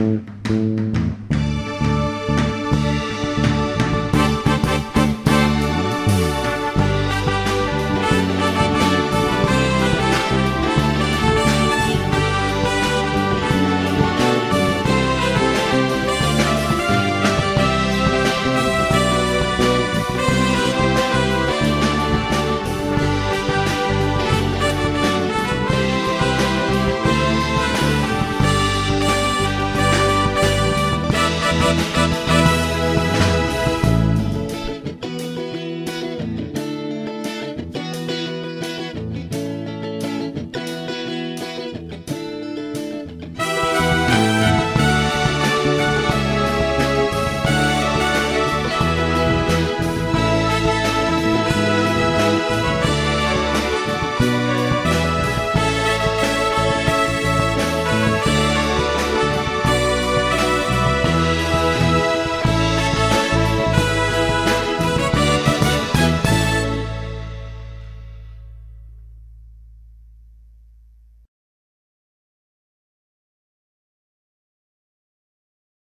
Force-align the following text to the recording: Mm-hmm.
Mm-hmm. 0.00 0.39